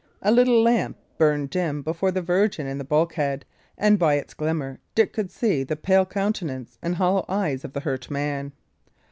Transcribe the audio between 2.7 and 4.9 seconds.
the bulkhead, and by its glimmer